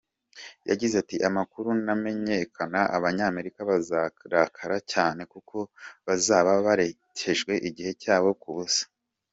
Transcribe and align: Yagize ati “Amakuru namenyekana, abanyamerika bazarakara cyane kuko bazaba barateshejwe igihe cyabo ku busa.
Yagize 0.69 0.95
ati 1.03 1.15
“Amakuru 1.29 1.67
namenyekana, 1.85 2.79
abanyamerika 2.97 3.59
bazarakara 3.69 4.77
cyane 4.91 5.21
kuko 5.33 5.57
bazaba 6.07 6.51
barateshejwe 6.65 7.53
igihe 7.69 7.91
cyabo 8.03 8.29
ku 8.43 8.49
busa. 8.57 8.83